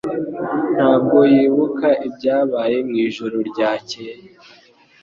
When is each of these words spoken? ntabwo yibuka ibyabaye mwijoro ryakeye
ntabwo 0.75 1.17
yibuka 1.33 1.87
ibyabaye 2.07 2.77
mwijoro 2.87 3.37
ryakeye 3.49 4.15